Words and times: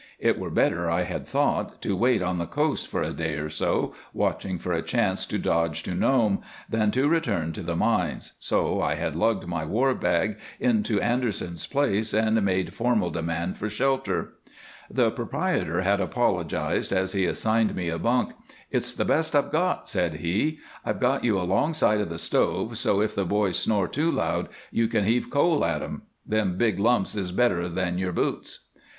It 0.17 0.39
were 0.39 0.49
better, 0.49 0.89
I 0.89 1.03
had 1.03 1.27
thought, 1.27 1.79
to 1.83 1.95
wait 1.95 2.23
on 2.23 2.39
the 2.39 2.47
coast 2.47 2.87
for 2.87 3.03
a 3.03 3.13
day 3.13 3.35
or 3.35 3.51
so, 3.51 3.93
watching 4.15 4.57
for 4.57 4.73
a 4.73 4.81
chance 4.81 5.27
to 5.27 5.37
dodge 5.37 5.83
to 5.83 5.93
Nome, 5.93 6.41
than 6.67 6.89
to 6.89 7.07
return 7.07 7.51
to 7.53 7.61
the 7.61 7.75
mines, 7.75 8.33
so 8.39 8.81
I 8.81 8.95
had 8.95 9.15
lugged 9.15 9.45
my 9.45 9.63
war 9.63 9.93
bag 9.93 10.39
into 10.59 10.99
Anderson's 10.99 11.67
place 11.67 12.15
and 12.15 12.41
made 12.41 12.73
formal 12.73 13.11
demand 13.11 13.59
for 13.59 13.69
shelter. 13.69 14.33
The 14.89 15.11
proprietor 15.11 15.81
had 15.81 16.01
apologized 16.01 16.91
as 16.91 17.11
he 17.11 17.25
assigned 17.27 17.75
me 17.75 17.89
a 17.89 17.99
bunk. 17.99 18.33
"It's 18.71 18.95
the 18.95 19.05
best 19.05 19.35
I've 19.35 19.51
got," 19.51 19.87
said 19.87 20.15
he. 20.15 20.57
"I've 20.83 20.99
put 20.99 21.23
you 21.23 21.39
alongside 21.39 22.01
of 22.01 22.09
the 22.09 22.17
stove, 22.17 22.75
so 22.79 23.01
if 23.01 23.13
the 23.13 23.23
boys 23.23 23.59
snore 23.59 23.87
too 23.87 24.09
loud 24.11 24.49
you 24.71 24.87
can 24.87 25.05
heave 25.05 25.29
coal 25.29 25.63
on 25.63 25.83
'em. 25.83 26.01
Them 26.25 26.57
big 26.57 26.79
lumps 26.79 27.13
is 27.13 27.31
better 27.31 27.69
than 27.69 27.99
your 27.99 28.11
boots." 28.13 28.69